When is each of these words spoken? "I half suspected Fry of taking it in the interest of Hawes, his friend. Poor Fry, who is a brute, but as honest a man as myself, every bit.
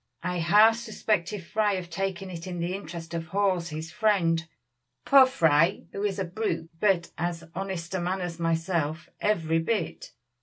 "I 0.23 0.37
half 0.39 0.77
suspected 0.77 1.43
Fry 1.43 1.73
of 1.73 1.91
taking 1.91 2.31
it 2.31 2.47
in 2.47 2.57
the 2.59 2.73
interest 2.73 3.13
of 3.13 3.27
Hawes, 3.27 3.69
his 3.69 3.91
friend. 3.91 4.47
Poor 5.05 5.27
Fry, 5.27 5.83
who 5.91 6.01
is 6.03 6.17
a 6.17 6.25
brute, 6.25 6.71
but 6.79 7.11
as 7.19 7.43
honest 7.53 7.93
a 7.93 7.99
man 8.01 8.19
as 8.19 8.39
myself, 8.39 9.09
every 9.19 9.59
bit. 9.59 10.11